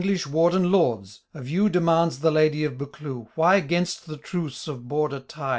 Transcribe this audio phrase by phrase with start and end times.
[0.01, 4.67] Ye English warden lords, of you Demands the Ladye of Buccleuch, Why, 'gainst the truce
[4.67, 5.49] of Border tide.